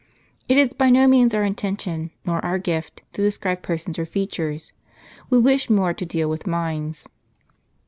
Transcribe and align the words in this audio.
It 0.49 0.57
is 0.57 0.69
by 0.73 0.89
no 0.89 1.07
means 1.07 1.35
our 1.35 1.43
intention, 1.43 2.09
nor 2.25 2.43
our 2.43 2.57
gift, 2.57 3.03
to 3.13 3.21
describe 3.21 3.61
persons 3.61 3.99
or 3.99 4.05
features; 4.07 4.71
we 5.29 5.37
wish 5.37 5.69
more 5.69 5.93
to 5.93 6.05
deal 6.07 6.27
with 6.27 6.47
minds. 6.47 7.05